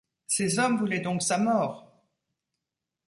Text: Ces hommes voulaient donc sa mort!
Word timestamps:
Ces 0.25 0.57
hommes 0.57 0.79
voulaient 0.79 1.01
donc 1.01 1.21
sa 1.21 1.37
mort! 1.37 1.95